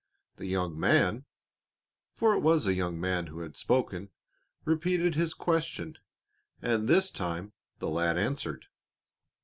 [0.37, 1.25] The young man
[2.15, 4.09] for it was a young man who had spoken
[4.65, 5.99] repeated his question,
[6.59, 8.65] and this time the lad answered.